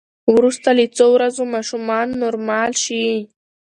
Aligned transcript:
وروسته 0.35 0.67
له 0.77 0.85
څو 0.97 1.05
ورځو 1.15 1.43
ماشومان 1.55 2.07
نورمال 2.21 2.71
شي. 2.83 3.05